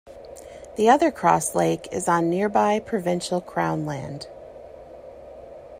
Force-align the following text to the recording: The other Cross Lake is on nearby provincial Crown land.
The 0.77 0.89
other 0.89 1.11
Cross 1.11 1.53
Lake 1.53 1.87
is 1.91 2.07
on 2.07 2.27
nearby 2.27 2.79
provincial 2.79 3.39
Crown 3.39 3.85
land. 3.85 4.25